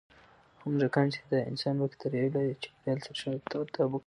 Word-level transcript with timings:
هغه 0.59 0.67
موږکان 0.71 1.07
چې 1.13 1.19
د 1.31 1.33
انسان 1.49 1.73
بکتریاوې 1.81 2.31
لري، 2.35 2.51
د 2.53 2.57
چاپېریال 2.63 2.99
سره 3.05 3.15
ښه 3.21 3.29
تطابق 3.43 3.69
کوي. 3.75 3.99